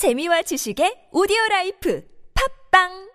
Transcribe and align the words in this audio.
재미와 0.00 0.40
지식의 0.40 1.12
오디오 1.12 1.36
라이프 1.50 2.02
팟빵 2.70 3.10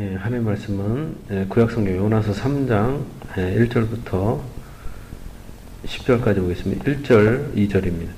예, 0.00 0.16
하나님 0.16 0.44
말씀은 0.44 1.16
예, 1.30 1.46
구약성경 1.48 1.96
요나서 1.96 2.32
3장 2.32 3.02
예, 3.38 3.56
1절부터 3.56 4.42
10절까지 5.86 6.40
보겠습니다. 6.42 6.84
1절, 6.84 7.54
2절입니다. 7.54 8.10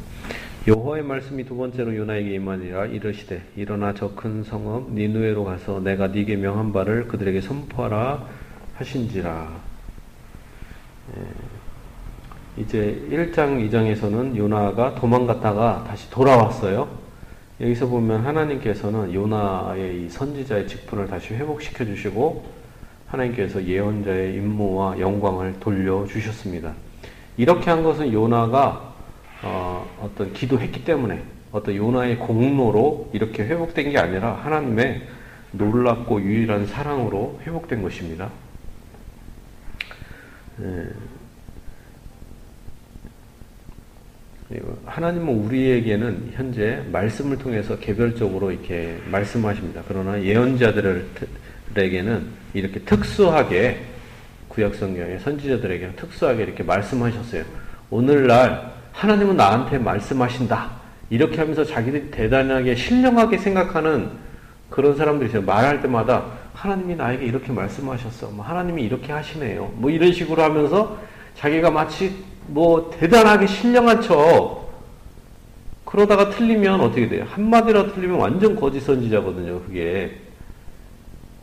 여호와의 0.66 1.04
말씀이 1.04 1.44
두 1.44 1.54
번째로 1.54 1.94
요나에게 1.94 2.34
임하니라 2.34 2.86
이르시되 2.86 3.40
일어나 3.54 3.94
저 3.94 4.16
큰 4.16 4.42
성읍 4.42 4.94
니느웨로 4.94 5.44
가서 5.44 5.78
내가 5.78 6.08
네게 6.08 6.34
명한 6.34 6.72
바를 6.72 7.06
그들에게 7.06 7.40
선포하라 7.40 8.26
하신지라. 8.74 9.60
예, 11.18 11.20
이제 12.56 13.04
1장, 13.10 13.68
2장에서는 13.68 14.36
요나가 14.36 14.94
도망갔다가 14.94 15.84
다시 15.88 16.08
돌아왔어요. 16.10 16.88
여기서 17.60 17.88
보면 17.88 18.24
하나님께서는 18.24 19.12
요나의 19.12 20.04
이 20.04 20.08
선지자의 20.08 20.68
직분을 20.68 21.08
다시 21.08 21.34
회복시켜 21.34 21.84
주시고 21.84 22.44
하나님께서 23.08 23.64
예언자의 23.64 24.34
임무와 24.34 25.00
영광을 25.00 25.58
돌려 25.58 26.06
주셨습니다. 26.06 26.72
이렇게 27.36 27.70
한 27.70 27.82
것은 27.82 28.12
요나가 28.12 28.94
어, 29.42 29.86
어떤 30.00 30.32
기도했기 30.32 30.84
때문에 30.84 31.22
어떤 31.50 31.74
요나의 31.74 32.18
공로로 32.18 33.10
이렇게 33.12 33.44
회복된 33.44 33.90
게 33.90 33.98
아니라 33.98 34.34
하나님의 34.42 35.02
놀랍고 35.52 36.20
유일한 36.20 36.66
사랑으로 36.66 37.40
회복된 37.44 37.82
것입니다. 37.82 38.30
예. 40.60 41.13
하나님은 44.86 45.28
우리에게는 45.28 46.32
현재 46.34 46.82
말씀을 46.92 47.38
통해서 47.38 47.78
개별적으로 47.78 48.50
이렇게 48.50 48.98
말씀하십니다. 49.10 49.82
그러나 49.88 50.22
예언자들에게는 50.22 51.04
이렇게 52.54 52.80
특수하게 52.80 53.80
구약성경의 54.48 55.20
선지자들에게는 55.20 55.96
특수하게 55.96 56.44
이렇게 56.44 56.62
말씀하셨어요. 56.62 57.44
오늘날 57.90 58.72
하나님은 58.92 59.36
나한테 59.36 59.78
말씀하신다. 59.78 60.70
이렇게 61.10 61.38
하면서 61.38 61.64
자기들이 61.64 62.10
대단하게 62.10 62.74
신령하게 62.74 63.38
생각하는 63.38 64.10
그런 64.70 64.96
사람들이 64.96 65.30
있어요. 65.30 65.42
말할 65.42 65.82
때마다 65.82 66.24
하나님이 66.54 66.96
나에게 66.96 67.26
이렇게 67.26 67.52
말씀하셨어. 67.52 68.30
뭐 68.30 68.44
하나님이 68.44 68.82
이렇게 68.82 69.12
하시네요. 69.12 69.72
뭐 69.76 69.90
이런 69.90 70.12
식으로 70.12 70.42
하면서 70.42 70.98
자기가 71.36 71.70
마치 71.70 72.24
뭐 72.46 72.90
대단하게 72.98 73.46
신령한 73.46 74.00
척 74.02 74.64
그러다가 75.84 76.30
틀리면 76.30 76.80
어떻게 76.80 77.08
돼요? 77.08 77.26
한마디라도 77.30 77.94
틀리면 77.94 78.18
완전 78.18 78.56
거짓 78.56 78.80
선지자거든요. 78.80 79.60
그게 79.62 80.18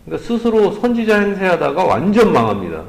그러니까 0.06 0.28
스스로 0.28 0.72
선지자 0.74 1.20
행세하다가 1.20 1.84
완전 1.86 2.34
망합니다. 2.34 2.84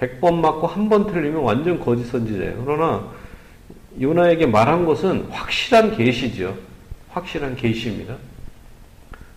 100번 0.00 0.34
맞고 0.34 0.66
한 0.66 0.88
번 0.88 1.06
틀리면 1.06 1.42
완전 1.42 1.78
거짓 1.80 2.04
선지자예요. 2.06 2.62
그러나 2.64 3.04
요나에게 4.00 4.46
말한 4.46 4.86
것은 4.86 5.26
확실한 5.30 5.96
계시죠. 5.96 6.56
확실한 7.10 7.56
계시입니다. 7.56 8.16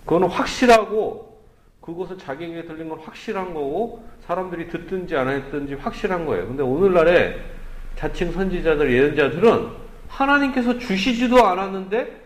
그거는 0.06 0.28
확실하고 0.30 1.40
그것은 1.82 2.18
자기에게 2.20 2.66
들린 2.66 2.88
건 2.90 3.00
확실한 3.00 3.54
거고 3.54 4.04
사람들이 4.26 4.70
듣든지 4.70 5.16
안 5.16 5.30
했든지 5.30 5.76
확실한 5.76 6.26
거예요. 6.26 6.48
근데 6.48 6.64
오늘날에 6.64 7.40
자칭 7.96 8.32
선지자들, 8.32 8.92
예언자들은 8.92 9.68
하나님께서 10.08 10.78
주시지도 10.78 11.46
않았는데 11.46 12.22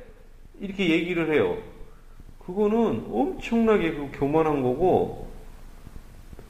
이렇게 0.59 0.89
얘기를 0.89 1.33
해요. 1.33 1.57
그거는 2.45 3.05
엄청나게 3.11 3.91
그 3.91 4.09
교만한 4.13 4.61
거고, 4.61 5.27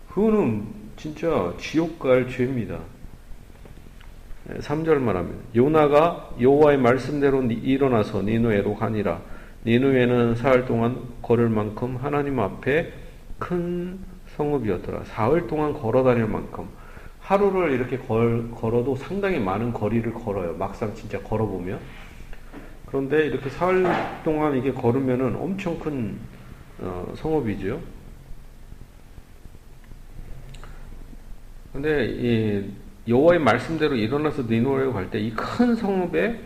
그거는 0.09 0.65
진짜 0.95 1.53
지옥 1.59 1.99
갈 1.99 2.27
죄입니다. 2.29 2.79
3절 4.59 4.99
말합니다. 4.99 5.39
요나가 5.55 6.29
여호와의 6.39 6.77
말씀대로 6.77 7.43
일어나서 7.43 8.21
니누에로 8.21 8.75
가니라. 8.75 9.21
니누에는 9.65 10.35
사흘 10.35 10.65
동안 10.65 11.01
걸을 11.21 11.49
만큼 11.49 11.97
하나님 11.97 12.39
앞에 12.39 12.93
큰 13.37 13.99
성읍이었더라. 14.37 15.03
사흘 15.05 15.47
동안 15.47 15.73
걸어 15.73 16.03
다닐 16.03 16.25
만큼. 16.27 16.67
하루를 17.21 17.71
이렇게 17.71 17.97
걸, 17.97 18.49
걸어도 18.51 18.95
상당히 18.95 19.39
많은 19.39 19.73
거리를 19.73 20.13
걸어요. 20.13 20.55
막상 20.57 20.93
진짜 20.95 21.19
걸어보면. 21.21 21.79
그런데 22.85 23.25
이렇게 23.27 23.49
사흘 23.49 23.85
동안 24.23 24.55
이게 24.57 24.71
걸으면은 24.71 25.35
엄청 25.35 25.77
큰 25.79 26.17
어, 26.79 27.11
성읍이죠. 27.15 27.81
근데 31.73 32.05
이 32.07 32.71
여호와의 33.07 33.39
말씀대로 33.41 33.95
일어나서 33.95 34.43
니누에로 34.43 34.93
갈때 34.93 35.19
이 35.19 35.31
큰 35.35 35.75
성읍에 35.75 36.39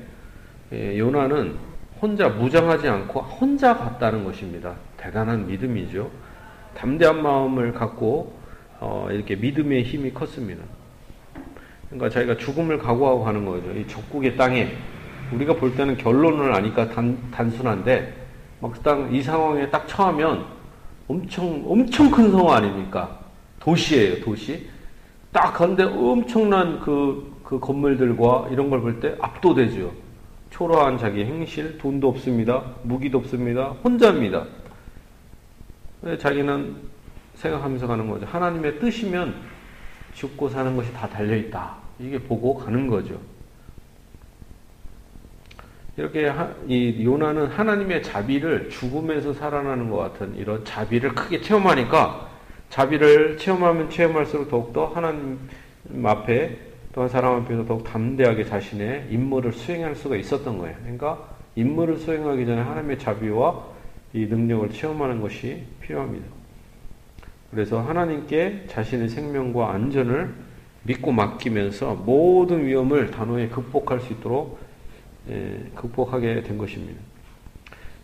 예, 0.73 0.97
요나는 0.97 1.57
혼자 2.01 2.29
무장하지 2.29 2.87
않고 2.87 3.19
혼자 3.21 3.75
갔다는 3.75 4.23
것입니다. 4.23 4.75
대단한 4.97 5.47
믿음이죠. 5.47 6.09
담대한 6.75 7.21
마음을 7.21 7.73
갖고 7.73 8.33
어, 8.79 9.07
이렇게 9.11 9.35
믿음의 9.35 9.83
힘이 9.83 10.11
컸습니다. 10.11 10.63
그러니까 11.89 12.09
자기가 12.09 12.37
죽음을 12.37 12.77
각오하고 12.79 13.23
가는 13.23 13.45
거죠. 13.45 13.71
이 13.73 13.85
적국의 13.87 14.37
땅에 14.37 14.69
우리가 15.33 15.53
볼 15.55 15.75
때는 15.75 15.97
결론을 15.97 16.53
아니까 16.53 16.89
단, 16.89 17.17
단순한데 17.31 18.13
막상 18.59 19.13
이 19.13 19.21
상황에 19.21 19.69
딱 19.69 19.87
처하면 19.87 20.45
엄청 21.07 21.63
엄청 21.67 22.09
큰 22.09 22.31
성화 22.31 22.57
아닙니까? 22.57 23.19
도시예요, 23.59 24.21
도시. 24.21 24.67
딱 25.31 25.53
가는데 25.53 25.83
엄청난 25.83 26.79
그, 26.79 27.31
그 27.43 27.59
건물들과 27.59 28.47
이런 28.51 28.69
걸 28.69 28.81
볼 28.81 28.99
때 28.99 29.15
압도되죠. 29.19 29.91
초라한 30.49 30.97
자기 30.97 31.23
행실, 31.23 31.77
돈도 31.77 32.09
없습니다. 32.09 32.63
무기도 32.83 33.17
없습니다. 33.19 33.69
혼자입니다. 33.83 34.45
자기는 36.19 36.75
생각하면서 37.35 37.87
가는 37.87 38.09
거죠. 38.09 38.25
하나님의 38.25 38.79
뜻이면 38.79 39.35
죽고 40.13 40.49
사는 40.49 40.75
것이 40.75 40.91
다 40.93 41.07
달려있다. 41.07 41.75
이게 41.99 42.19
보고 42.19 42.55
가는 42.55 42.87
거죠. 42.87 43.19
이렇게 45.97 46.27
하, 46.27 46.49
이 46.67 47.03
요나는 47.03 47.47
하나님의 47.47 48.01
자비를 48.01 48.69
죽음에서 48.69 49.33
살아나는 49.33 49.89
것 49.89 49.97
같은 49.97 50.35
이런 50.35 50.63
자비를 50.65 51.13
크게 51.13 51.41
체험하니까 51.41 52.29
자비를 52.69 53.37
체험하면 53.37 53.89
체험할수록 53.89 54.49
더욱더 54.49 54.87
하나님 54.87 55.37
앞에 56.03 56.57
또한 56.93 57.09
사람 57.09 57.41
앞에서 57.41 57.65
더욱 57.65 57.83
담대하게 57.83 58.45
자신의 58.45 59.07
임무를 59.11 59.51
수행할 59.51 59.95
수가 59.95 60.15
있었던 60.15 60.57
거예요. 60.57 60.75
그러니까 60.81 61.19
임무를 61.55 61.97
수행하기 61.97 62.45
전에 62.45 62.61
하나님의 62.61 62.97
자비와 62.97 63.70
이 64.13 64.25
능력을 64.25 64.69
체험하는 64.71 65.21
것이 65.21 65.63
필요합니다. 65.81 66.25
그래서 67.51 67.81
하나님께 67.81 68.65
자신의 68.67 69.09
생명과 69.09 69.73
안전을 69.73 70.33
믿고 70.83 71.11
맡기면서 71.11 71.95
모든 71.95 72.65
위험을 72.65 73.11
단호히 73.11 73.49
극복할 73.49 73.99
수 73.99 74.13
있도록 74.13 74.59
예, 75.29 75.59
극복하게 75.75 76.41
된 76.41 76.57
것입니다. 76.57 76.99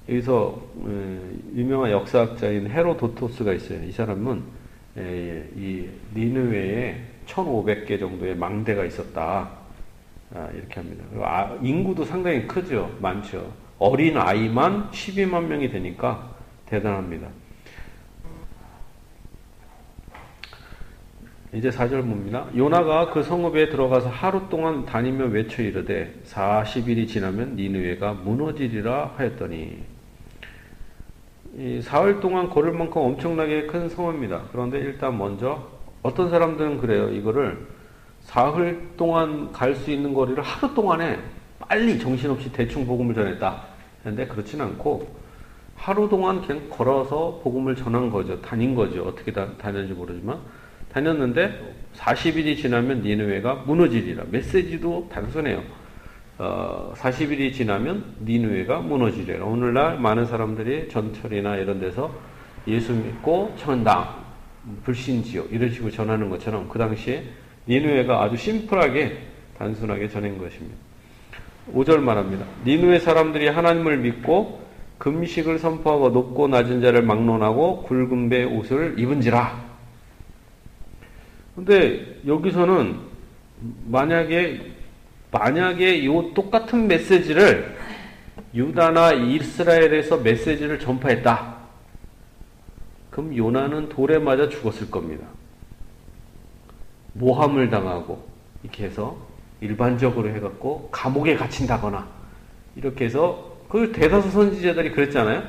여기서 0.07 0.61
예, 0.87 1.19
유명한 1.55 1.91
역사학자인 1.91 2.69
헤로도토스가 2.69 3.53
있어요. 3.53 3.83
이 3.83 3.91
사람은 3.91 4.43
예, 4.97 5.49
이 5.55 5.87
니느웨에 6.15 7.01
1,500개 7.25 7.99
정도의 7.99 8.35
망대가 8.35 8.85
있었다. 8.85 9.49
아, 10.33 10.49
이렇게 10.53 10.75
합니다. 10.75 11.03
아, 11.21 11.57
인구도 11.61 12.03
상당히 12.03 12.45
크죠. 12.47 12.95
많죠. 12.99 13.51
어린 13.79 14.17
아이만 14.17 14.89
12만 14.91 15.45
명이 15.45 15.69
되니까 15.69 16.35
대단합니다. 16.65 17.27
이제 21.53 21.69
4절 21.69 22.01
봅니다. 22.01 22.45
요나가 22.55 23.09
그 23.09 23.23
성읍에 23.23 23.69
들어가서 23.69 24.09
하루 24.09 24.49
동안 24.49 24.85
다니며 24.85 25.25
외쳐 25.25 25.61
이르되 25.63 26.13
40일이 26.25 27.07
지나면 27.07 27.55
니느웨가 27.55 28.13
무너지리라 28.13 29.13
하였더니 29.15 29.83
이 31.57 31.81
사흘 31.81 32.19
동안 32.19 32.49
걸을 32.49 32.73
만큼 32.73 33.01
엄청나게 33.01 33.67
큰 33.67 33.89
성읍입니다. 33.89 34.43
그런데 34.51 34.79
일단 34.79 35.17
먼저 35.17 35.67
어떤 36.03 36.29
사람들은 36.29 36.79
그래요. 36.79 37.09
이거를 37.09 37.65
사흘 38.21 38.89
동안 38.97 39.51
갈 39.51 39.73
수 39.73 39.89
있는 39.89 40.13
거리를 40.13 40.43
하루 40.43 40.73
동안에 40.73 41.17
빨리 41.67 41.99
정신없이 41.99 42.51
대충 42.51 42.85
복음을 42.85 43.13
전했다. 43.13 43.63
그런데 44.01 44.25
그렇진 44.27 44.61
않고 44.61 45.15
하루 45.75 46.09
동안 46.09 46.41
그냥 46.41 46.69
걸어서 46.69 47.39
복음을 47.43 47.75
전한 47.75 48.09
거죠. 48.09 48.41
다닌 48.41 48.73
거죠. 48.73 49.03
어떻게 49.03 49.31
다, 49.31 49.47
다녔는지 49.57 49.93
모르지만 49.93 50.39
다녔는데 50.91 51.75
40일이 51.95 52.57
지나면 52.57 53.01
니느웨가 53.01 53.55
무너지리라. 53.65 54.25
메시지도 54.29 55.09
단순해요. 55.11 55.61
어, 56.39 56.93
40일이 56.95 57.53
지나면 57.53 58.15
니누에가 58.23 58.79
무너지리라. 58.79 59.45
오늘날 59.45 59.99
많은 59.99 60.25
사람들이 60.25 60.89
전철이나 60.89 61.57
이런 61.57 61.79
데서 61.79 62.11
예수 62.67 62.93
믿고 62.93 63.53
천당, 63.57 64.25
불신지요 64.83 65.45
이런 65.51 65.71
식으로 65.71 65.91
전하는 65.91 66.29
것처럼 66.29 66.67
그 66.69 66.77
당시에 66.77 67.23
니누에가 67.67 68.23
아주 68.23 68.37
심플하게 68.37 69.17
단순하게 69.57 70.09
전한 70.09 70.37
것입니다. 70.37 70.86
5절 71.73 71.99
말합니다. 71.99 72.45
니누의 72.65 72.99
사람들이 72.99 73.47
하나님을 73.47 73.97
믿고 73.97 74.61
금식을 74.97 75.59
선포하고 75.59 76.09
높고 76.09 76.47
낮은 76.47 76.81
자를 76.81 77.03
막론하고 77.03 77.83
굵은 77.83 78.29
배 78.29 78.43
옷을 78.43 78.99
입은지라. 78.99 79.67
근데 81.55 82.19
여기서는 82.25 82.97
만약에 83.87 84.61
만약에 85.31 85.97
이 85.97 86.33
똑같은 86.33 86.87
메시지를 86.87 87.75
유다나 88.53 89.13
이스라엘에서 89.13 90.17
메시지를 90.17 90.79
전파했다. 90.79 91.57
그럼 93.09 93.35
요나는 93.35 93.89
돌에 93.89 94.19
맞아 94.19 94.47
죽었을 94.47 94.89
겁니다. 94.91 95.25
모함을 97.13 97.69
당하고 97.69 98.27
이렇게 98.63 98.85
해서 98.85 99.17
일반적으로 99.61 100.29
해갖고 100.29 100.89
감옥에 100.91 101.35
갇힌다거나 101.35 102.07
이렇게 102.75 103.05
해서 103.05 103.57
그 103.69 103.91
대다수 103.91 104.29
선지자들이 104.31 104.91
그랬잖아요. 104.91 105.43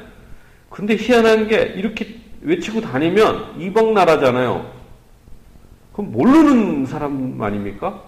근데 0.71 0.97
희한한 0.97 1.49
게 1.49 1.63
이렇게 1.77 2.17
외치고 2.41 2.81
다니면 2.81 3.61
이방 3.61 3.95
나라잖아요. 3.95 4.71
그럼 5.93 6.13
모르는 6.13 6.87
사람 6.87 7.41
아닙니까? 7.41 8.03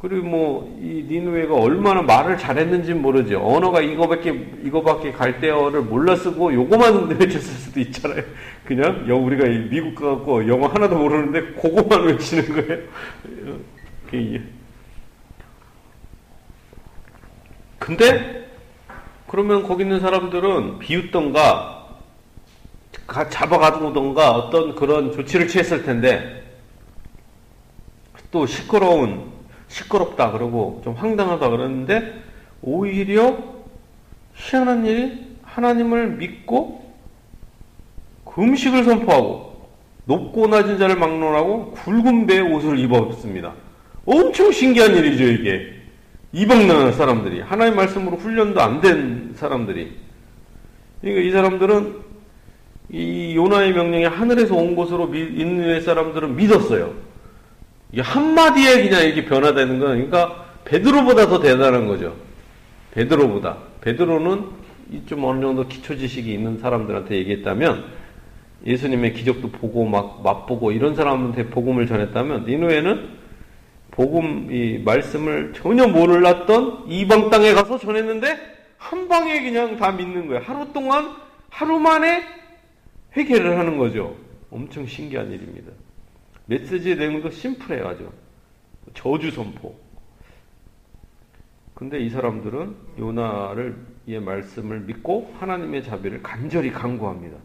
그리고 0.00 0.26
뭐, 0.26 0.78
이 0.82 1.06
니누에가 1.08 1.54
얼마나 1.54 2.02
말을 2.02 2.36
잘했는지 2.36 2.92
모르죠. 2.92 3.40
언어가 3.42 3.80
이거밖에, 3.80 4.30
이거밖에 4.62 5.12
갈대어를 5.12 5.80
몰라 5.80 6.14
쓰고 6.14 6.52
요거만 6.52 7.08
외쳤을 7.18 7.40
수도 7.40 7.80
있잖아요. 7.80 8.22
그냥, 8.66 9.06
여, 9.08 9.16
우리가 9.16 9.46
미국 9.70 9.94
가갖고 9.94 10.46
영어 10.46 10.66
하나도 10.66 10.98
모르는데 10.98 11.54
그거만 11.54 12.06
외치는 12.06 12.52
거예요. 12.52 12.82
근데, 17.84 18.48
그러면 19.26 19.62
거기 19.62 19.82
있는 19.82 20.00
사람들은 20.00 20.78
비웃던가, 20.78 21.86
잡아가두던가 23.28 24.30
어떤 24.30 24.74
그런 24.74 25.12
조치를 25.12 25.48
취했을 25.48 25.82
텐데, 25.82 26.42
또 28.30 28.46
시끄러운 28.46 29.30
시끄럽다 29.68 30.32
그러고 30.32 30.80
좀 30.82 30.94
황당하다 30.94 31.50
그러는데 31.50 32.22
오히려 32.62 33.36
희한한 34.34 34.86
일이 34.86 35.36
하나님을 35.42 36.16
믿고 36.16 36.90
금식을 38.24 38.84
선포하고 38.84 39.68
높고 40.06 40.46
낮은 40.46 40.78
자를 40.78 40.96
막론하고 40.96 41.72
굵은 41.72 42.26
배의 42.26 42.40
옷을 42.40 42.78
입었습니다. 42.78 43.52
엄청 44.06 44.50
신기한 44.50 44.96
일이죠 44.96 45.24
이게 45.24 45.73
이방 46.34 46.66
나라 46.66 46.90
사람들이 46.90 47.40
하나님 47.40 47.76
말씀으로 47.76 48.16
훈련도 48.16 48.60
안 48.60 48.80
된 48.80 49.30
사람들이 49.34 49.92
그러니까 51.00 51.22
이 51.22 51.30
사람들은 51.30 51.94
이 52.90 53.34
요나의 53.36 53.72
명령이 53.72 54.04
하늘에서 54.04 54.54
온 54.56 54.76
것으로 54.76 55.14
인누의 55.14 55.80
사람들은 55.80 56.36
믿었어요. 56.36 56.92
이 57.92 58.00
한마디에 58.00 58.82
그냥 58.82 59.04
이렇게 59.04 59.24
변화되는 59.24 59.78
건, 59.78 59.88
그러니까 59.94 60.46
베드로보다 60.64 61.28
더 61.28 61.40
대단한 61.40 61.86
거죠. 61.86 62.14
베드로보다. 62.92 63.56
베드로는 63.80 64.44
좀 65.06 65.24
어느 65.24 65.40
정도 65.40 65.66
기초 65.66 65.96
지식이 65.96 66.32
있는 66.32 66.58
사람들한테 66.58 67.16
얘기했다면, 67.16 67.84
예수님의 68.66 69.14
기적도 69.14 69.50
보고 69.50 69.84
막 69.86 70.22
맛보고 70.22 70.72
이런 70.72 70.94
사람한테 70.94 71.46
복음을 71.46 71.86
전했다면, 71.86 72.44
니누에는 72.46 73.08
복음, 73.94 74.48
이 74.50 74.78
말씀을 74.78 75.52
전혀 75.54 75.86
몰랐던 75.86 76.86
이방 76.88 77.30
땅에 77.30 77.52
가서 77.54 77.78
전했는데, 77.78 78.36
한 78.76 79.06
방에 79.06 79.40
그냥 79.40 79.76
다 79.76 79.92
믿는 79.92 80.26
거예요. 80.26 80.42
하루 80.42 80.72
동안, 80.72 81.14
하루 81.48 81.78
만에 81.78 82.24
회개를 83.16 83.56
하는 83.56 83.78
거죠. 83.78 84.16
엄청 84.50 84.84
신기한 84.84 85.30
일입니다. 85.30 85.70
메시지의 86.46 86.96
내용도 86.96 87.30
심플해요, 87.30 87.86
아주. 87.86 88.10
저주 88.94 89.30
선포. 89.30 89.76
근데 91.74 92.00
이 92.00 92.10
사람들은 92.10 92.74
요나를 92.98 93.76
이 94.06 94.18
말씀을 94.18 94.80
믿고 94.80 95.32
하나님의 95.38 95.84
자비를 95.84 96.20
간절히 96.20 96.72
간구합니다. 96.72 97.36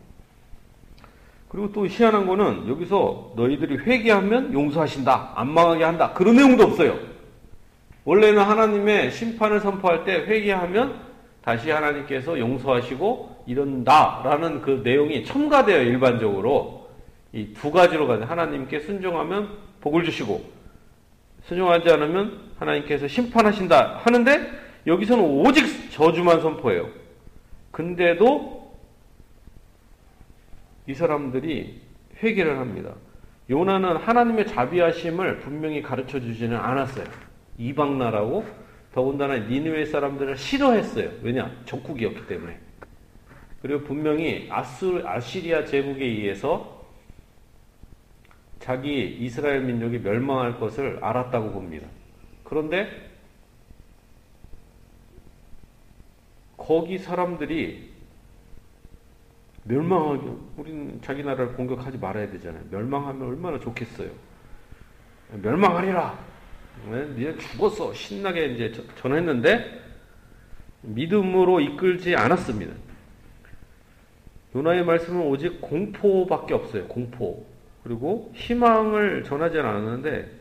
그리고 1.50 1.72
또 1.72 1.88
희한한 1.88 2.28
거는 2.28 2.70
여기서 2.70 3.34
너희들이 3.36 3.78
회개하면 3.80 4.54
용서하신다. 4.54 5.34
안 5.36 5.52
망하게 5.52 5.84
한다. 5.84 6.14
그런 6.14 6.36
내용도 6.36 6.64
없어요. 6.64 6.98
원래는 8.06 8.42
하나님의 8.42 9.12
심판을 9.12 9.60
선포할 9.60 10.06
때 10.06 10.14
회개하면 10.14 11.02
다시 11.44 11.72
하나님께서 11.72 12.38
용서하시고 12.40 13.44
이런다라는 13.48 14.62
그 14.62 14.82
내용이 14.84 15.26
첨가돼요, 15.26 15.82
일반적으로. 15.82 16.88
이 17.34 17.54
두 17.54 17.72
가지로 17.72 18.08
가는 18.08 18.26
하나님께 18.26 18.80
순종하면 18.80 19.50
복을 19.82 20.04
주시고 20.04 20.44
순종하지 21.44 21.90
않으면 21.92 22.40
하나님께서 22.58 23.08
심판하신다 23.08 24.00
하는데 24.04 24.52
여기서는 24.88 25.24
오직 25.24 25.92
저주만 25.92 26.42
선포해요. 26.42 26.88
근데도 27.72 28.69
이 30.90 30.94
사람들이 30.96 31.82
회개를 32.24 32.58
합니다. 32.58 32.96
요나는 33.48 33.98
하나님의 33.98 34.48
자비하심을 34.48 35.38
분명히 35.38 35.84
가르쳐 35.84 36.20
주지는 36.20 36.58
않았어요. 36.58 37.06
이방 37.60 38.00
나라고 38.00 38.44
더군다나 38.92 39.38
니느웨 39.38 39.86
사람들을 39.86 40.36
싫어했어요. 40.36 41.12
왜냐? 41.22 41.56
적국이었기 41.66 42.26
때문에. 42.26 42.58
그리고 43.62 43.84
분명히 43.84 44.48
아수, 44.50 45.04
아시리아 45.06 45.64
제국에 45.64 46.04
의해서 46.04 46.84
자기 48.58 49.16
이스라엘 49.20 49.62
민족이 49.62 50.00
멸망할 50.00 50.60
것을 50.60 50.98
알았다고 51.04 51.52
봅니다. 51.52 51.88
그런데 52.44 53.12
거기 56.58 56.98
사람들이 56.98 57.89
멸망하기, 59.64 60.28
우리는 60.58 61.00
자기 61.02 61.24
나라를 61.24 61.54
공격하지 61.54 61.98
말아야 61.98 62.30
되잖아요. 62.32 62.64
멸망하면 62.72 63.28
얼마나 63.28 63.60
좋겠어요. 63.60 64.10
멸망하리라. 65.42 66.18
네, 66.90 67.38
죽었어. 67.38 67.94
신나게 67.94 68.46
이제 68.48 68.72
전했는데 68.96 69.82
믿음으로 70.82 71.60
이끌지 71.60 72.16
않았습니다. 72.16 72.74
요나의 74.56 74.84
말씀은 74.86 75.28
오직 75.28 75.62
공포밖에 75.62 76.54
없어요. 76.54 76.88
공포. 76.88 77.46
그리고 77.84 78.32
희망을 78.34 79.24
전하지 79.24 79.60
않았는데 79.60 80.32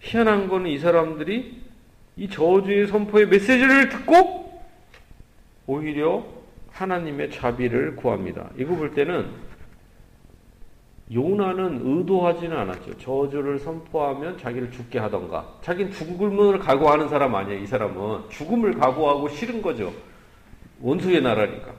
희한한 0.00 0.48
거는 0.48 0.70
이 0.70 0.78
사람들이 0.78 1.62
이 2.16 2.28
저주의 2.28 2.86
선포의 2.86 3.28
메시지를 3.28 3.88
듣고 3.88 4.62
오히려 5.66 6.37
하나님의 6.70 7.30
자비를 7.30 7.96
구합니다. 7.96 8.50
이거 8.56 8.74
볼 8.74 8.94
때는 8.94 9.28
요나는 11.12 11.80
의도하지는 11.82 12.56
않았죠. 12.56 12.98
저주를 12.98 13.58
선포하면 13.58 14.36
자기를 14.36 14.70
죽게 14.70 14.98
하던가. 14.98 15.58
자기는 15.62 15.90
죽음을 15.92 16.58
각오하는 16.58 17.08
사람 17.08 17.34
아니에요. 17.34 17.62
이 17.62 17.66
사람은 17.66 18.28
죽음을 18.28 18.74
각오하고 18.74 19.28
싫은 19.28 19.62
거죠. 19.62 19.92
원수의 20.80 21.22
나라니까. 21.22 21.72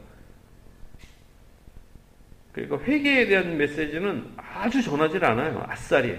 그러니까 2.52 2.80
회개에 2.80 3.28
대한 3.28 3.58
메시지는 3.58 4.26
아주 4.36 4.82
전하지 4.82 5.18
않아요. 5.18 5.64
아싸리. 5.68 6.18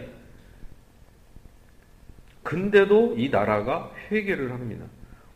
근데도 2.43 3.15
이 3.19 3.29
나라가 3.29 3.91
회개를 4.11 4.53
합니다. 4.53 4.87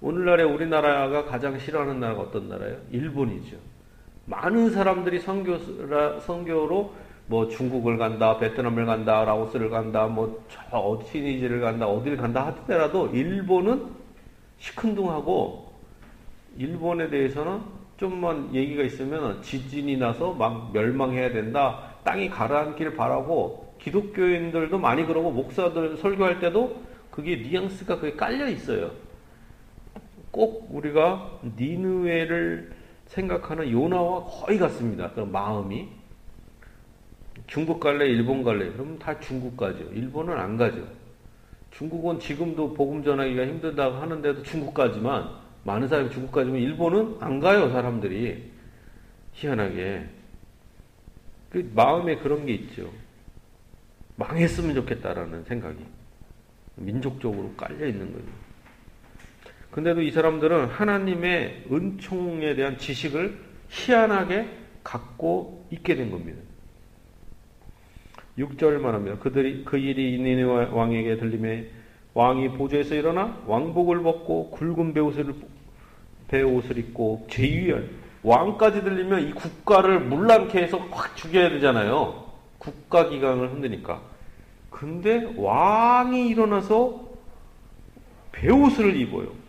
오늘날에 0.04 0.42
우리나라가 0.42 1.24
가장 1.24 1.58
싫어하는 1.58 1.98
나라가 1.98 2.20
어떤 2.20 2.46
나라예요? 2.46 2.76
일본이죠. 2.90 3.56
많은 4.26 4.68
사람들이 4.68 5.18
선교, 5.18 5.56
선교로 6.20 6.92
뭐 7.26 7.48
중국을 7.48 7.96
간다, 7.96 8.36
베트남을 8.36 8.84
간다, 8.84 9.24
라오스를 9.24 9.70
간다, 9.70 10.06
뭐저 10.06 10.60
어티니지를 10.72 11.62
간다, 11.62 11.86
어디를 11.86 12.18
간다 12.18 12.46
하더라도 12.48 13.06
일본은 13.14 13.86
시큰둥하고 14.58 15.72
일본에 16.58 17.08
대해서는 17.08 17.60
좀만 17.96 18.54
얘기가 18.54 18.82
있으면 18.82 19.40
지진이 19.40 19.96
나서 19.96 20.34
막 20.34 20.70
멸망해야 20.74 21.32
된다. 21.32 21.94
땅이 22.04 22.28
가라앉길 22.28 22.94
바라고 22.94 23.74
기독교인들도 23.80 24.78
많이 24.78 25.06
그러고 25.06 25.30
목사들 25.30 25.96
설교할 25.96 26.40
때도 26.40 26.78
그게 27.10 27.36
뉘앙스가 27.36 28.00
그게 28.00 28.12
깔려 28.14 28.46
있어요. 28.48 29.03
꼭 30.34 30.66
우리가 30.68 31.38
니느웨를 31.56 32.72
생각하는 33.06 33.70
요나와 33.70 34.24
거의 34.24 34.58
같습니다. 34.58 35.08
그 35.12 35.20
마음이 35.20 35.88
중국 37.46 37.78
갈래, 37.78 38.06
일본 38.06 38.42
갈래? 38.42 38.68
그러면 38.72 38.98
다 38.98 39.20
중국 39.20 39.56
가죠. 39.56 39.84
일본은 39.92 40.36
안 40.36 40.56
가죠. 40.56 40.84
중국은 41.70 42.18
지금도 42.18 42.74
복음 42.74 43.04
전하기가 43.04 43.46
힘들다고 43.46 43.94
하는데도 43.94 44.42
중국 44.42 44.74
가지만 44.74 45.28
많은 45.62 45.86
사람이 45.86 46.10
중국 46.10 46.32
가지만 46.32 46.58
일본은 46.60 47.16
안 47.20 47.38
가요 47.38 47.70
사람들이 47.70 48.50
희한하게 49.34 50.08
그 51.50 51.70
마음에 51.76 52.16
그런 52.16 52.44
게 52.44 52.54
있죠. 52.54 52.90
망했으면 54.16 54.74
좋겠다라는 54.74 55.44
생각이 55.44 55.78
민족적으로 56.74 57.52
깔려 57.56 57.86
있는 57.86 58.12
거죠. 58.12 58.43
근데도 59.74 60.02
이 60.02 60.12
사람들은 60.12 60.66
하나님의 60.66 61.64
은총에 61.72 62.54
대한 62.54 62.78
지식을 62.78 63.36
희한하게 63.68 64.48
갖고 64.84 65.66
있게 65.72 65.96
된 65.96 66.12
겁니다. 66.12 66.40
6절 68.38 68.78
말합니다. 68.78 69.18
그들이 69.18 69.64
그 69.64 69.76
일이 69.76 70.16
니네 70.22 70.44
왕에게 70.44 71.16
들림에 71.16 71.68
왕이 72.14 72.50
보좌에서 72.50 72.94
일어나 72.94 73.42
왕복을 73.48 74.00
벗고 74.04 74.50
굵은 74.50 74.94
배옷을 74.94 75.34
배옷을 76.28 76.78
입고 76.78 77.26
제위할 77.28 77.90
왕까지 78.22 78.84
들리면 78.84 79.28
이 79.28 79.32
국가를 79.32 79.98
물랑케 79.98 80.56
해서 80.56 80.78
확 80.92 81.16
죽여야 81.16 81.48
되잖아요. 81.50 82.30
국가 82.58 83.08
기강을 83.08 83.50
흔드니까. 83.50 84.00
근데 84.70 85.34
왕이 85.36 86.28
일어나서 86.28 87.08
배옷을 88.30 88.94
입어요. 88.94 89.43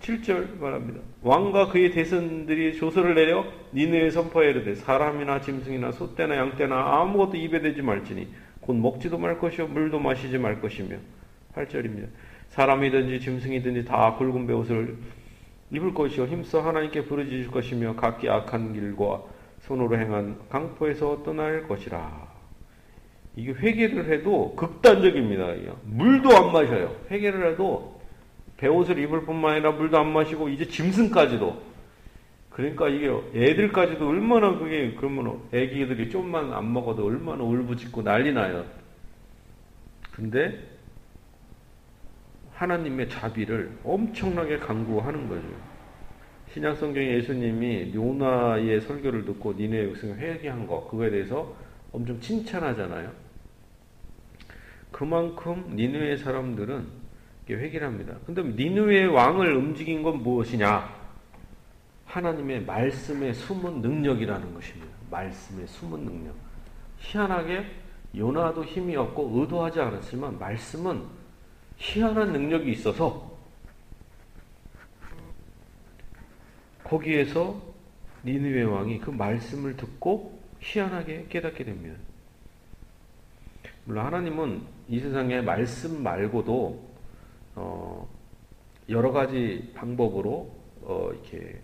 7절 0.00 0.58
말합니다. 0.58 1.00
왕과 1.22 1.68
그의 1.68 1.92
대선들이 1.92 2.76
조서를 2.76 3.14
내려 3.14 3.44
니네에 3.74 4.10
선포해 4.10 4.50
이르되 4.50 4.74
사람이나 4.74 5.40
짐승이나 5.40 5.92
소떼나 5.92 6.36
양떼나 6.36 7.00
아무것도 7.00 7.36
입에 7.36 7.60
대지 7.60 7.82
말지니 7.82 8.28
곧 8.60 8.74
먹지도 8.74 9.18
말 9.18 9.38
것이요 9.38 9.68
물도 9.68 9.98
마시지 9.98 10.38
말 10.38 10.60
것이며 10.60 10.96
8절입니다. 11.54 12.06
사람이든지 12.48 13.20
짐승이든지 13.20 13.84
다 13.84 14.14
굵은 14.14 14.46
배옷을 14.46 14.96
입을 15.70 15.94
것이요 15.94 16.26
힘써 16.26 16.60
하나님께 16.60 17.04
부르짖을 17.04 17.50
것이며 17.50 17.94
각기 17.96 18.28
악한 18.28 18.72
길과 18.72 19.22
손으로 19.60 19.98
행한 19.98 20.38
강포에서 20.48 21.22
떠날 21.22 21.68
것이라. 21.68 22.30
이게 23.36 23.52
회개를 23.52 24.10
해도 24.10 24.54
극단적입니다. 24.56 25.74
물도 25.84 26.30
안 26.36 26.52
마셔요. 26.52 26.96
회개를 27.10 27.52
해도 27.52 27.89
배옷을 28.60 28.98
입을 28.98 29.24
뿐만 29.24 29.54
아니라 29.54 29.72
물도 29.72 29.98
안 29.98 30.12
마시고 30.12 30.50
이제 30.50 30.66
짐승까지도 30.66 31.70
그러니까 32.50 32.88
이게 32.88 33.08
애들까지도 33.34 34.06
얼마나 34.06 34.58
그게 34.58 34.94
그러면 34.96 35.40
애기들이 35.50 36.10
좀만 36.10 36.52
안 36.52 36.70
먹어도 36.70 37.06
얼마나 37.06 37.42
울부짖고 37.42 38.02
난리 38.02 38.32
나요. 38.34 38.64
근데 40.12 40.62
하나님의 42.52 43.08
자비를 43.08 43.78
엄청나게 43.82 44.58
강구하는 44.58 45.26
거죠. 45.26 45.48
신약 46.52 46.76
성경에 46.76 47.14
예수님이 47.14 47.94
요나의 47.94 48.82
설교를 48.82 49.24
듣고 49.24 49.54
니네 49.54 49.86
백성을 49.86 50.18
회개한 50.18 50.66
거 50.66 50.86
그거에 50.90 51.10
대해서 51.10 51.54
엄청 51.92 52.20
칭찬하잖아요. 52.20 53.10
그만큼 54.90 55.72
니누의 55.74 56.18
사람들은 56.18 56.99
회개를 57.54 57.86
합니다. 57.86 58.14
근데 58.26 58.42
니누의 58.42 59.06
왕을 59.08 59.54
움직인 59.56 60.02
건 60.02 60.22
무엇이냐? 60.22 61.00
하나님의 62.06 62.64
말씀의 62.64 63.34
숨은 63.34 63.80
능력이라는 63.80 64.54
것입니다. 64.54 64.88
말씀의 65.10 65.66
숨은 65.66 66.04
능력. 66.04 66.34
희한하게 66.98 67.64
요나도 68.16 68.64
힘이 68.64 68.96
없고 68.96 69.30
의도하지 69.34 69.80
않았지만 69.80 70.38
말씀은 70.38 71.04
희한한 71.76 72.32
능력이 72.32 72.72
있어서 72.72 73.30
거기에서 76.84 77.62
니느웨 78.24 78.64
왕이 78.64 78.98
그 78.98 79.10
말씀을 79.10 79.76
듣고 79.76 80.38
희한하게 80.60 81.26
깨닫게 81.28 81.64
됩니다. 81.64 81.96
물론 83.84 84.06
하나님은 84.06 84.62
이 84.88 85.00
세상에 85.00 85.40
말씀 85.40 86.02
말고도 86.02 86.89
어 87.60 88.08
여러 88.88 89.12
가지 89.12 89.70
방법으로 89.74 90.50
어 90.82 91.10
이렇게 91.12 91.60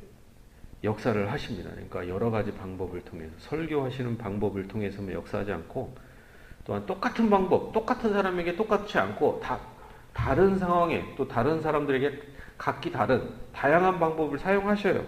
역사를 0.85 1.33
하십니다. 1.33 1.71
그러니까 1.71 2.07
여러 2.07 2.31
가지 2.31 2.53
방법을 2.53 3.03
통해서 3.03 3.33
설교하시는 3.39 4.19
방법을 4.19 4.69
통해서만 4.69 5.13
역사하지 5.13 5.53
않고 5.53 5.95
또한 6.65 6.85
똑같은 6.85 7.31
방법, 7.31 7.73
똑같은 7.73 8.13
사람에게 8.13 8.57
똑같지 8.57 8.99
않고 8.99 9.41
다 9.41 9.59
다른 10.13 10.59
상황에 10.59 11.15
또 11.17 11.27
다른 11.27 11.61
사람들에게 11.63 12.21
각기 12.59 12.93
다른 12.93 13.31
다양한 13.53 13.99
방법을 13.99 14.39
사용하셔요. 14.39 15.05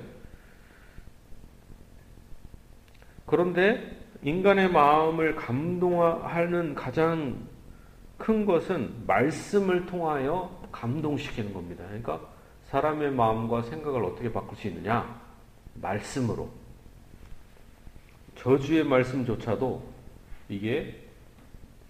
그런데 3.26 3.98
인간의 4.22 4.70
마음을 4.70 5.36
감동하는 5.36 6.74
가장 6.74 7.46
큰 8.16 8.46
것은 8.46 9.04
말씀을 9.06 9.86
통하여 9.86 10.57
감동시키는 10.78 11.52
겁니다. 11.52 11.84
그러니까 11.86 12.20
사람의 12.66 13.10
마음과 13.10 13.62
생각을 13.62 14.04
어떻게 14.04 14.32
바꿀 14.32 14.56
수 14.56 14.68
있느냐? 14.68 15.20
말씀으로. 15.74 16.48
저주의 18.36 18.84
말씀조차도 18.84 19.82
이게 20.48 20.94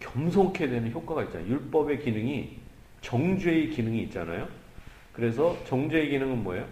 겸손케 0.00 0.68
되는 0.68 0.90
효과가 0.90 1.24
있잖아요. 1.24 1.48
율법의 1.48 2.00
기능이 2.00 2.58
정죄의 3.02 3.70
기능이 3.70 4.02
있잖아요. 4.04 4.48
그래서 5.12 5.56
정죄의 5.66 6.10
기능은 6.10 6.42
뭐예요? 6.42 6.66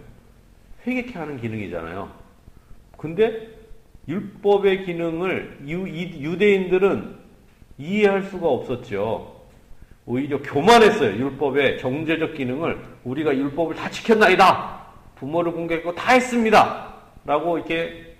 회개케 0.85 1.19
하는 1.19 1.39
기능이잖아요. 1.39 2.11
근데 2.97 3.49
율법의 4.07 4.85
기능을 4.85 5.59
유, 5.67 6.37
대인들은 6.37 7.17
이해할 7.77 8.23
수가 8.23 8.47
없었죠. 8.47 9.36
오히려 10.07 10.41
교만했어요. 10.41 11.19
율법의 11.19 11.79
정죄적 11.79 12.33
기능을 12.33 12.79
우리가 13.03 13.35
율법을 13.35 13.75
다 13.75 13.89
지켰나이다. 13.89 14.87
부모를 15.15 15.51
공격했고 15.51 15.93
다 15.93 16.13
했습니다. 16.13 16.93
라고 17.25 17.57
이렇게 17.57 18.15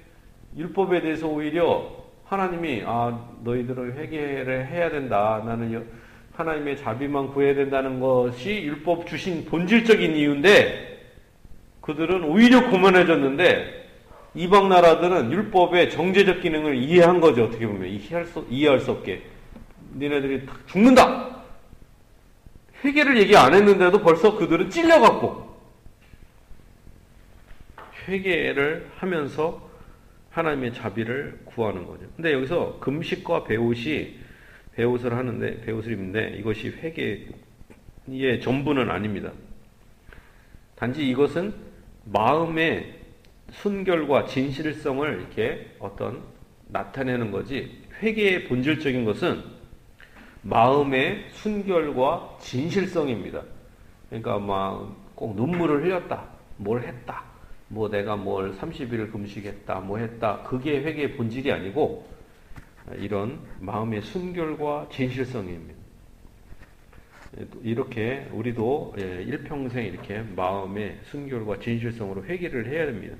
율법에 0.58 1.02
대해서 1.02 1.28
오히려 1.28 1.90
하나님이 2.26 2.84
아 2.86 3.18
너희들은 3.42 3.94
회개를 3.94 4.68
해야 4.68 4.90
된다. 4.90 5.42
나는 5.46 5.88
하나님의 6.34 6.76
자비만 6.78 7.30
구해야 7.30 7.56
된다는 7.56 8.02
것이 8.02 8.64
율법 8.64 9.08
주신 9.08 9.46
본질적인 9.46 10.14
이유인데 10.14 10.98
그들은 11.80 12.26
오히려 12.26 12.70
고만해졌는데 12.70 13.88
이방 14.36 14.68
나라들은 14.68 15.32
율법의 15.32 15.90
정제적 15.90 16.42
기능을 16.42 16.76
이해한 16.76 17.22
거죠. 17.22 17.46
어떻게 17.46 17.66
보면 17.66 17.88
이해할 17.88 18.26
수, 18.26 18.46
이해할 18.50 18.82
수 18.82 18.92
없게 18.92 19.22
니네들이 19.96 20.42
죽는다. 20.66 21.37
회개를 22.84 23.18
얘기 23.18 23.36
안 23.36 23.54
했는데도 23.54 24.02
벌써 24.02 24.36
그들은 24.38 24.70
찔려갖고 24.70 25.48
회개를 28.08 28.90
하면서 28.96 29.68
하나님의 30.30 30.74
자비를 30.74 31.40
구하는 31.46 31.86
거죠. 31.86 32.06
근데 32.16 32.32
여기서 32.34 32.80
금식과 32.80 33.44
배옷이 33.46 34.20
배옷을 34.74 35.14
하는데 35.14 35.62
배옷을 35.62 35.94
입는데 35.94 36.38
이것이 36.38 36.70
회개의 36.70 38.42
전부는 38.42 38.92
아닙니다. 38.92 39.32
단지 40.76 41.08
이것은 41.10 41.54
마음의 42.06 42.94
순결과 43.50 44.26
진실성을 44.26 45.20
이렇게 45.20 45.72
어떤 45.80 46.22
나타내는 46.68 47.32
거지 47.32 47.82
회개의 48.02 48.44
본질적인 48.46 49.06
것은 49.06 49.57
마음의 50.42 51.26
순결과 51.32 52.38
진실성입니다. 52.40 53.44
그러니까 54.10 54.40
막 54.40 55.08
꼭 55.18 55.36
눈물을 55.36 55.84
흘렸다, 55.84 56.26
뭘 56.58 56.84
했다, 56.84 57.24
뭐 57.70 57.90
내가 57.90 58.16
뭘 58.16 58.56
30일을 58.56 59.12
금식했다, 59.12 59.80
뭐 59.80 59.98
했다, 59.98 60.44
그게 60.44 60.80
회개의 60.84 61.18
본질이 61.18 61.52
아니고 61.52 62.08
이런 62.98 63.40
마음의 63.60 64.04
순결과 64.04 64.90
진실성입니다. 64.92 65.74
이렇게 67.64 68.28
우리도 68.32 68.96
예, 69.00 69.24
일평생 69.24 69.86
이렇게 69.86 70.20
마음의 70.36 71.00
순결과 71.06 71.60
진실성으로 71.60 72.24
회개를 72.24 72.68
해야 72.68 72.86
됩니다. 72.86 73.16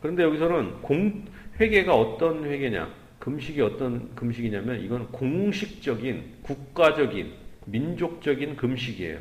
그런데 0.00 0.22
여기서는 0.22 0.80
공, 0.80 1.26
회개가 1.60 1.94
어떤 1.94 2.44
회개냐? 2.44 2.90
금식이 3.22 3.60
어떤 3.60 4.12
금식이냐면 4.16 4.80
이건 4.80 5.06
공식적인 5.12 6.38
국가적인 6.42 7.32
민족적인 7.66 8.56
금식이에요. 8.56 9.20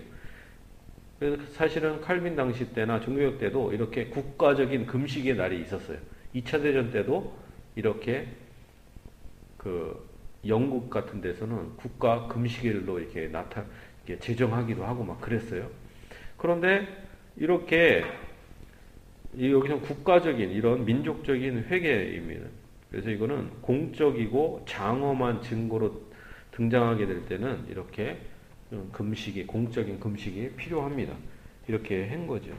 그래서 1.20 1.43
사실은 1.51 2.01
칼빈 2.01 2.36
당시 2.36 2.74
때나 2.74 3.00
종교역 3.00 3.38
때도 3.38 3.74
이렇게 3.74 4.05
국가적인 4.05 4.88
금식의 4.88 5.36
날이 5.36 5.62
있었어요. 5.62 6.00
2차 6.34 6.63
대전 6.63 6.89
때도 6.89 7.31
이렇게 7.75 8.27
그 9.60 10.10
영국 10.48 10.89
같은 10.89 11.22
데서는 11.22 11.75
국가 11.75 12.27
금식일로 12.27 12.98
이렇게 12.98 13.27
나타 13.27 13.63
이렇게 14.08 14.20
제정하기도 14.20 14.84
하고 14.84 15.03
막 15.03 15.22
그랬어요. 15.22 15.70
그런데 16.38 16.88
이렇게 17.38 18.03
여기서 19.39 19.79
국가적인 19.81 20.50
이런 20.50 20.86
민족적인 20.86 21.65
회개입니다. 21.65 22.61
그래서 22.91 23.10
이거는 23.10 23.50
공적이고 23.62 24.63
장엄한 24.65 25.41
증거로 25.41 26.01
등장하게 26.51 27.07
될 27.07 27.25
때는 27.25 27.65
이렇게 27.69 28.17
금식이 28.91 29.48
공적인 29.48 30.00
금식이 30.00 30.51
필요합니다. 30.57 31.13
이렇게 31.67 32.07
한 32.10 32.27
거죠. 32.27 32.51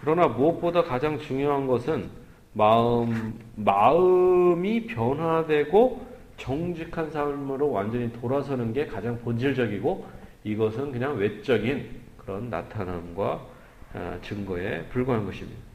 그러나 0.00 0.28
무엇보다 0.28 0.84
가장 0.84 1.18
중요한 1.18 1.66
것은 1.66 2.08
마음 2.52 3.38
마음이 3.56 4.86
변화되고 4.86 6.06
정직한 6.36 7.10
삶으로 7.10 7.70
완전히 7.70 8.12
돌아서는 8.12 8.72
게 8.72 8.86
가장 8.86 9.18
본질적이고 9.18 10.06
이것은 10.44 10.92
그냥 10.92 11.18
외적인 11.18 12.00
그런 12.16 12.48
나타남과 12.48 13.46
아, 13.94 14.18
증거에 14.22 14.84
불과한 14.84 15.24
것입니다. 15.24 15.67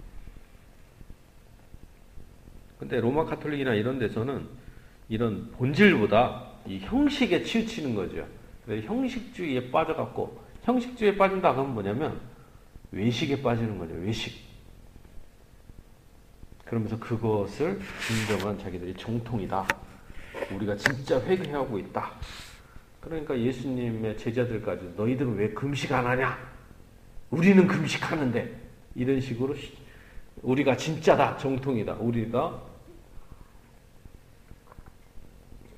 근데 2.83 2.99
로마 2.99 3.23
카톨릭이나 3.23 3.75
이런 3.75 3.97
데서는 3.97 4.45
이런 5.07 5.49
본질보다 5.51 6.49
이 6.67 6.79
형식에 6.79 7.41
치우치는 7.41 7.95
거죠. 7.95 8.27
형식주의에 8.67 9.71
빠져갖고 9.71 10.43
형식주의에 10.63 11.15
빠진다 11.15 11.51
하면 11.51 11.73
뭐냐면 11.73 12.19
외식에 12.91 13.41
빠지는 13.41 13.77
거죠. 13.77 13.93
외식. 13.93 14.33
그러면서 16.65 16.99
그것을 16.99 17.79
진정한 18.05 18.59
자기들이 18.59 18.93
정통이다. 18.95 19.65
우리가 20.53 20.75
진짜 20.75 21.21
회개하고 21.21 21.79
있다. 21.79 22.11
그러니까 22.99 23.39
예수님의 23.39 24.17
제자들까지 24.17 24.95
너희들은 24.97 25.37
왜 25.37 25.49
금식 25.51 25.89
안 25.93 26.05
하냐? 26.05 26.37
우리는 27.29 27.65
금식하는데 27.65 28.61
이런 28.95 29.21
식으로 29.21 29.55
우리가 30.41 30.75
진짜다 30.75 31.37
정통이다. 31.37 31.93
우리가 31.93 32.73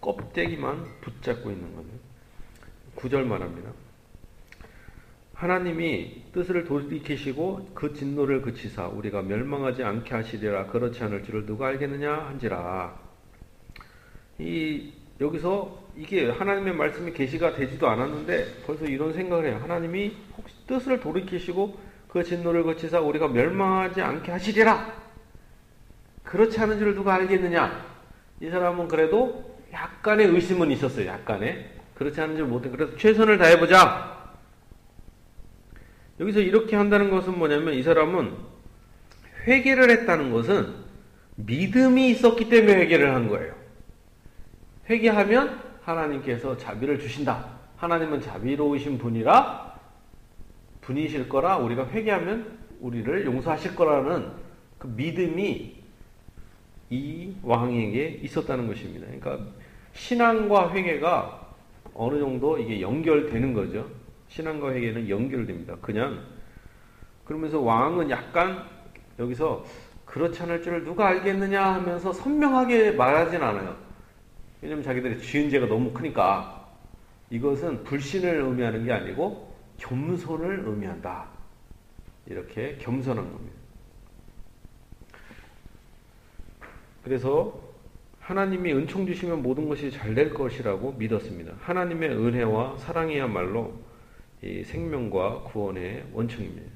껍데기만 0.06 0.86
붙잡고 1.02 1.50
있는 1.50 1.76
거죠. 1.76 1.90
구절 2.94 3.26
말합니다. 3.26 3.72
하나님이 5.34 6.26
뜻을 6.32 6.64
돌이키시고 6.64 7.72
그 7.74 7.94
진노를 7.94 8.42
그치사 8.42 8.88
우리가 8.88 9.24
멸망하지 9.24 9.84
않게 9.84 10.14
하시리라 10.14 10.68
그렇지 10.68 11.04
않을 11.04 11.24
줄을 11.24 11.46
누가 11.46 11.68
알겠느냐 11.68 12.14
한지라. 12.14 12.98
이 14.40 14.94
여기서 15.20 15.84
이게 15.98 16.30
하나님의 16.30 16.76
말씀이 16.76 17.12
계시가 17.12 17.54
되지도 17.54 17.88
않았는데 17.88 18.64
벌써 18.66 18.86
이런 18.86 19.12
생각을 19.12 19.48
해요. 19.48 19.60
하나님이 19.62 20.16
혹시 20.38 20.56
뜻을 20.68 21.00
돌이키시고 21.00 21.78
그 22.08 22.24
진노를 22.24 22.64
거치사 22.64 23.02
우리가 23.02 23.28
멸망하지 23.28 24.02
않게 24.02 24.32
하시리라. 24.32 24.94
그렇지 26.24 26.60
않은 26.60 26.80
줄 26.80 26.96
누가 26.96 27.16
알겠느냐? 27.16 27.86
이 28.42 28.50
사람은 28.50 28.88
그래도 28.88 29.55
약간의 29.76 30.28
의심은 30.28 30.72
있었어요. 30.72 31.08
약간의. 31.08 31.70
그렇지 31.96 32.20
않은 32.20 32.38
줄 32.38 32.46
못해. 32.46 32.70
그래서 32.70 32.96
최선을 32.96 33.38
다해보자. 33.38 34.16
여기서 36.20 36.40
이렇게 36.40 36.76
한다는 36.76 37.10
것은 37.10 37.38
뭐냐면 37.38 37.74
이 37.74 37.84
사람은 37.84 38.34
회개를 39.46 39.90
했다는 39.90 40.32
것은 40.32 40.74
믿음이 41.36 42.10
있었기 42.12 42.50
때문에 42.50 42.76
회개를 42.82 43.14
한 43.14 43.28
거예요. 43.28 43.54
회개하면 44.90 45.62
하나님께서 45.82 46.58
자비를 46.58 47.00
주신다. 47.00 47.50
하나님은 47.78 48.22
자비로우신 48.22 48.98
분이라 48.98 49.76
분이실 50.82 51.28
거라 51.28 51.58
우리가 51.58 51.90
회개하면 51.90 52.58
우리를 52.80 53.26
용서하실 53.26 53.76
거라는 53.76 54.32
그 54.78 54.88
믿음이 54.88 55.75
이 56.90 57.34
왕에게 57.42 58.20
있었다는 58.24 58.68
것입니다. 58.68 59.08
그러니까 59.08 59.52
신앙과 59.94 60.74
회개가 60.74 61.48
어느 61.94 62.20
정도 62.20 62.58
이게 62.58 62.82
연결되는 62.82 63.54
거죠. 63.54 63.88
신앙과 64.28 64.74
회개는 64.74 65.10
연결됩니다. 65.10 65.76
그냥 65.82 66.24
그러면서 67.24 67.60
왕은 67.60 68.10
약간 68.10 68.64
여기서 69.18 69.66
그렇지 70.06 70.44
않을 70.44 70.62
줄을 70.62 70.84
누가 70.84 71.08
알겠느냐 71.08 71.74
하면서 71.74 72.14
선명하게 72.14 72.92
말하진 72.92 73.42
않아요. 73.42 73.76
왜냐면 74.62 74.84
자기들의 74.84 75.20
지은 75.20 75.50
죄가 75.50 75.68
너무 75.68 75.92
크니까 75.92 76.68
이것은 77.30 77.84
불신을 77.84 78.42
의미하는 78.42 78.86
게 78.86 78.92
아니고 78.92 79.54
겸손을 79.78 80.64
의미한다. 80.66 81.26
이렇게 82.28 82.78
겸손한 82.80 83.32
겁니다. 83.32 83.65
그래서 87.06 87.62
하나님이 88.20 88.74
은총 88.74 89.06
주시면 89.06 89.44
모든 89.44 89.70
것이 89.70 89.92
잘 89.92 90.16
될 90.16 90.34
것이라고 90.34 90.94
믿었습니다. 90.94 91.54
하나님의 91.62 92.10
은혜와 92.10 92.78
사랑이야말로 92.78 93.74
생명과 94.42 95.44
구원의 95.44 96.06
원천입니다. 96.14 96.68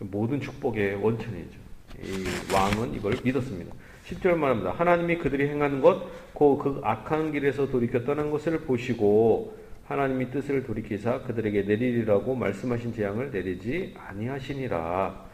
모든 0.00 0.40
축복의 0.40 0.96
원천이죠. 0.96 1.56
이 2.02 2.52
왕은 2.52 2.94
이걸 2.94 3.14
믿었습니다. 3.22 3.72
10절 4.06 4.34
말합니다. 4.34 4.72
하나님이 4.72 5.18
그들이 5.18 5.48
행하는 5.48 5.80
것, 5.80 6.08
그 6.34 6.80
악한 6.82 7.30
길에서 7.30 7.68
돌이켜 7.68 8.04
떠난 8.04 8.32
것을 8.32 8.60
보시고 8.62 9.56
하나님이 9.86 10.30
뜻을 10.32 10.64
돌이키사 10.64 11.22
그들에게 11.22 11.62
내리리라고 11.62 12.34
말씀하신 12.34 12.92
재앙을 12.92 13.30
내리지 13.30 13.94
아니하시니라. 13.96 15.28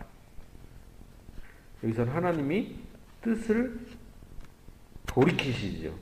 여기서 1.82 2.04
하나님이 2.04 2.74
뜻을 3.22 3.78
돌이키시죠. 5.14 5.94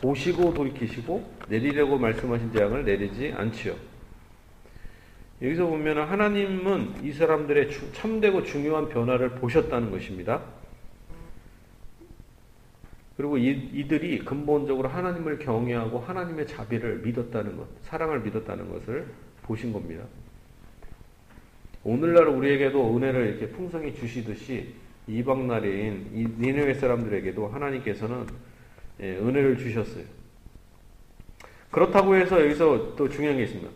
보시고 0.00 0.54
돌이키시고 0.54 1.30
내리려고 1.48 1.98
말씀하신 1.98 2.52
재앙을 2.52 2.84
내리지 2.84 3.34
않지요. 3.36 3.76
여기서 5.42 5.66
보면 5.66 6.08
하나님은 6.08 7.04
이 7.04 7.12
사람들의 7.12 7.70
참되고 7.92 8.44
중요한 8.44 8.88
변화를 8.88 9.30
보셨다는 9.32 9.90
것입니다. 9.90 10.42
그리고 13.16 13.36
이, 13.36 13.86
들이 13.86 14.18
근본적으로 14.20 14.88
하나님을 14.88 15.38
경외하고 15.38 15.98
하나님의 15.98 16.46
자비를 16.46 17.00
믿었다는 17.00 17.58
것, 17.58 17.66
사랑을 17.82 18.20
믿었다는 18.20 18.70
것을 18.70 19.06
보신 19.42 19.74
겁니다. 19.74 20.04
오늘날 21.84 22.28
우리에게도 22.28 22.96
은혜를 22.96 23.26
이렇게 23.28 23.48
풍성히 23.48 23.94
주시듯이 23.94 24.74
이방 25.06 25.46
나라인 25.46 26.36
니네웨 26.38 26.74
사람들에게도 26.74 27.48
하나님께서는 27.48 28.26
예, 29.00 29.16
은혜를 29.16 29.58
주셨어요. 29.58 30.04
그렇다고 31.70 32.16
해서 32.16 32.40
여기서 32.40 32.96
또 32.96 33.08
중요한 33.08 33.36
게 33.36 33.44
있습니다. 33.44 33.70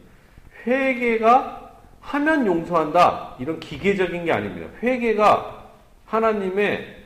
회개가 0.66 1.80
하면 2.00 2.46
용서한다 2.46 3.36
이런 3.38 3.58
기계적인 3.60 4.24
게 4.24 4.32
아닙니다. 4.32 4.68
회개가 4.82 5.70
하나님의 6.06 7.02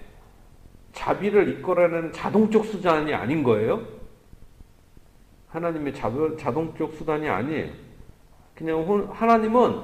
자비를 0.92 1.48
이끌어내는 1.48 2.12
자동적 2.12 2.66
수단이 2.66 3.14
아닌 3.14 3.42
거예요. 3.42 3.86
하나님의 5.48 5.94
자동적 5.94 6.94
수단이 6.94 7.28
아니에요. 7.28 7.70
그냥 8.54 9.08
하나님은 9.12 9.80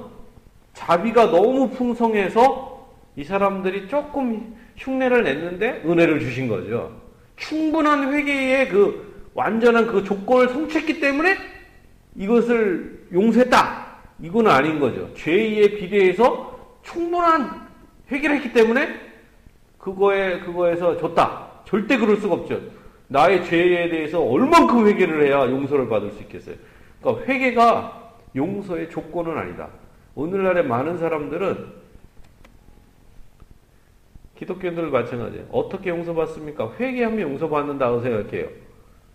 자비가 0.73 1.31
너무 1.31 1.69
풍성해서 1.69 2.74
이 3.15 3.23
사람들이 3.23 3.87
조금 3.87 4.55
흉내를 4.75 5.23
냈는데 5.23 5.83
은혜를 5.85 6.19
주신 6.19 6.47
거죠. 6.47 7.01
충분한 7.37 8.13
회개의 8.13 8.69
그 8.69 9.29
완전한 9.33 9.87
그 9.87 10.03
조건을 10.03 10.49
성취했기 10.49 10.99
때문에 10.99 11.37
이것을 12.15 13.07
용서했다. 13.13 13.85
이건 14.21 14.47
아닌 14.47 14.79
거죠. 14.79 15.13
죄에 15.13 15.75
비례해서 15.75 16.79
충분한 16.83 17.67
회개를 18.11 18.37
했기 18.37 18.53
때문에 18.53 18.87
그거에, 19.77 20.39
그거에서 20.39 20.97
줬다. 20.97 21.47
절대 21.65 21.97
그럴 21.97 22.17
수가 22.17 22.35
없죠. 22.35 22.59
나의 23.07 23.45
죄에 23.45 23.89
대해서 23.89 24.21
얼만큼 24.21 24.87
회개를 24.87 25.27
해야 25.27 25.41
용서를 25.49 25.87
받을 25.89 26.11
수 26.11 26.21
있겠어요. 26.23 26.55
그러니까 27.01 27.25
회개가 27.25 28.13
용서의 28.35 28.89
조건은 28.89 29.37
아니다. 29.37 29.69
오늘날의 30.15 30.65
많은 30.65 30.97
사람들은 30.97 31.84
기독교인들 34.37 34.89
마찬가지예요. 34.89 35.47
어떻게 35.51 35.89
용서받습니까? 35.89 36.73
회개하면 36.79 37.21
용서받는다 37.21 37.91
고 37.91 38.01
생각해요. 38.01 38.49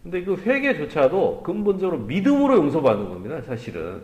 근데 0.03 0.25
그 0.25 0.35
회개조차도 0.37 1.43
근본적으로 1.43 1.99
믿음으로 1.99 2.57
용서받는 2.57 3.09
겁니다, 3.09 3.41
사실은. 3.43 4.03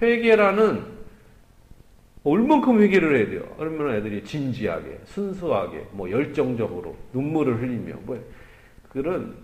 회개라는 0.00 0.96
얼만큼 2.24 2.80
회개를 2.80 3.16
해야 3.16 3.28
돼요? 3.28 3.54
그러면 3.58 3.94
애들이 3.94 4.24
진지하게, 4.24 5.00
순수하게, 5.04 5.86
뭐 5.92 6.10
열정적으로 6.10 6.96
눈물을 7.12 7.62
흘리며 7.62 8.00
뭐 8.04 8.18
그런 8.88 9.36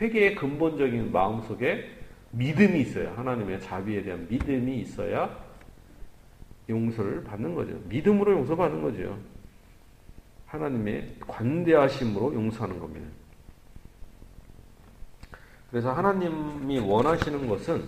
회개의 0.00 0.34
근본적인 0.34 1.10
마음 1.12 1.40
속에 1.42 1.88
믿음이 2.32 2.80
있어야 2.80 3.16
하나님의 3.16 3.60
자비에 3.60 4.02
대한 4.02 4.26
믿음이 4.28 4.78
있어야 4.80 5.34
용서를 6.68 7.24
받는 7.24 7.54
거죠. 7.54 7.72
믿음으로 7.88 8.32
용서받는 8.32 8.82
거죠. 8.82 9.16
하나님의 10.48 11.16
관대하심으로 11.26 12.34
용서하는 12.34 12.78
겁니다. 12.80 13.06
그래서 15.70 15.92
하나님이 15.92 16.78
원하시는 16.78 17.46
것은 17.46 17.84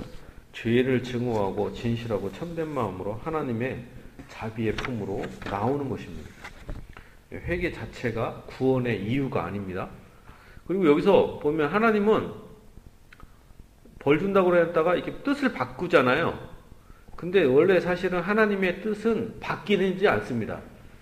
죄를 0.53 1.03
증오하고 1.03 1.73
진실하고 1.73 2.31
참된 2.33 2.69
마음으로 2.69 3.15
하나님의 3.15 3.85
자비의 4.29 4.77
품으로 4.77 5.25
나오는 5.45 5.89
것입니다. 5.89 6.29
회개 7.33 7.73
자체가 7.73 8.43
구원의 8.47 9.05
이유가 9.05 9.45
아닙니다. 9.45 9.89
그리고 10.67 10.87
여기서 10.87 11.39
보면 11.39 11.73
하나님은 11.73 12.33
벌 13.99 14.19
준다고 14.19 14.55
했다가 14.55 14.97
이렇게 14.97 15.23
뜻을 15.23 15.53
바꾸잖아요. 15.53 16.51
근데 17.17 17.45
원래 17.45 17.81
사실은 17.81 18.21
하나님의 18.21 18.83
뜻은 18.83 19.41
바뀌는지 19.41 20.07
않습니다. 20.09 20.61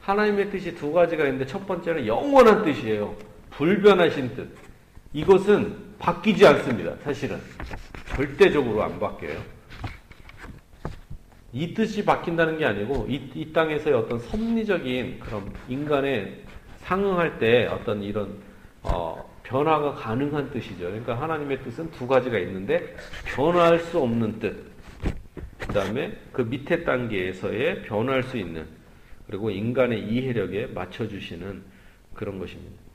하나님의 0.09 0.51
뜻이 0.51 0.75
두 0.75 0.91
가지가 0.91 1.25
있는데 1.25 1.45
첫 1.45 1.67
번째는 1.67 2.07
영원한 2.07 2.65
뜻이에요. 2.65 3.15
불변하신 3.51 4.35
뜻. 4.35 4.49
이것은 5.13 5.77
바뀌지 5.99 6.47
않습니다. 6.47 6.95
사실은. 7.03 7.39
절대적으로 8.07 8.83
안 8.83 8.99
바뀌어요. 8.99 9.39
이 11.53 11.75
뜻이 11.75 12.07
바뀐다는 12.07 12.57
게 12.57 12.65
아니고 12.65 13.07
이, 13.07 13.31
이 13.35 13.53
땅에서의 13.53 13.97
어떤 13.97 14.19
섭리적인 14.19 15.21
그런 15.21 15.53
인간의 15.69 16.43
상응할 16.79 17.39
때 17.39 17.67
어떤 17.67 18.03
이런 18.03 18.39
어, 18.83 19.31
변화가 19.43 19.93
가능한 19.93 20.51
뜻이죠. 20.53 20.87
그러니까 20.87 21.21
하나님의 21.21 21.63
뜻은 21.65 21.91
두 21.91 22.07
가지가 22.07 22.39
있는데 22.39 22.97
변화할 23.27 23.79
수 23.81 23.99
없는 23.99 24.39
뜻. 24.39 24.69
그 25.59 25.75
다음에 25.75 26.17
그 26.33 26.41
밑에 26.41 26.83
단계에서의 26.85 27.83
변화할 27.83 28.23
수 28.23 28.39
있는 28.39 28.78
그리고 29.29 29.51
인간의 29.51 30.09
이해력에 30.09 30.69
맞춰주시는 30.69 31.63
그런 32.15 32.39
것입니다. 32.39 32.88